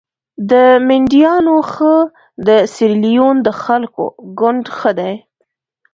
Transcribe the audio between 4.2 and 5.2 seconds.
ګوند ښه دي.